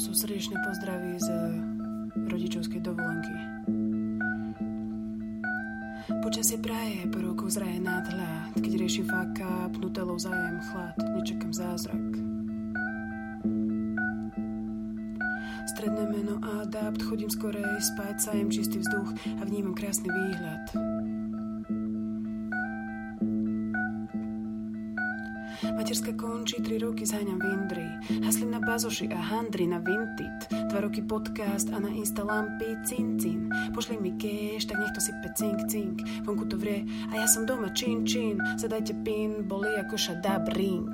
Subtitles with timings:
[0.00, 1.28] sú srdečné pozdravy z
[2.32, 3.36] rodičovskej dovolenky.
[6.24, 12.12] Počasie praje, po roku zraje nadhľad, keď riešim faka, pnutelou zájem chlad, nečakám zázrak.
[15.76, 21.19] Stredné meno adapt, chodím skorej spať, sajem čistý vzduch a vnímam krásny výhľad.
[25.76, 27.86] Materská končí, tri roky zháňam vindry.
[28.24, 30.50] Haslím na bazoši a handry na vintit.
[30.70, 33.50] Dva roky podcast a na insta lampy cin cin.
[33.74, 35.96] Pošli mi cash, tak nech to sype cink cink.
[36.24, 38.38] Vonku to vrie a ja som doma čin čin.
[38.56, 40.90] Zadajte pin, boli ako šadab ring.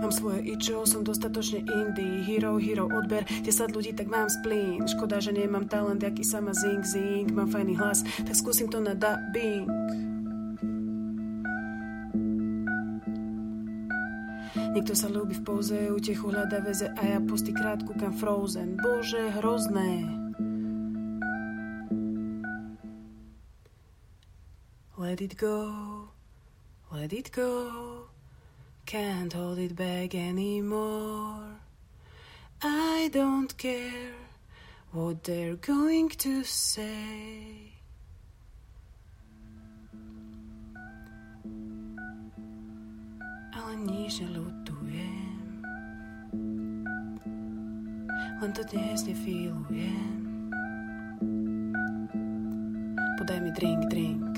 [0.00, 4.80] Mám svoje ičo, som dostatočne indie, hero, hero, odber, 10 ľudí, tak mám splín.
[4.88, 8.96] Škoda, že nemám talent, aký sama zing, zing, mám fajný hlas, tak skúsim to na
[8.96, 9.68] dubbing.
[14.54, 18.76] Niekto sa ľúbi v pouze, utechu hľada veze a ja pusty krátku kam Frozen.
[18.78, 20.06] Bože, hrozné.
[24.94, 26.08] Let it go,
[26.90, 28.08] let it go,
[28.86, 31.60] can't hold it back anymore.
[32.62, 34.14] I don't care
[34.92, 37.74] what they're going to say.
[43.84, 45.60] Ale nič nelutujem.
[48.40, 50.48] Len to dnes nefílujem.
[53.20, 54.32] Podaj mi drink, drink.